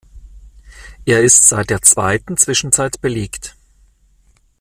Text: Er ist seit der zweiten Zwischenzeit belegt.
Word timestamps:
Er 1.05 1.21
ist 1.21 1.47
seit 1.47 1.69
der 1.69 1.83
zweiten 1.83 2.35
Zwischenzeit 2.35 3.01
belegt. 3.01 3.55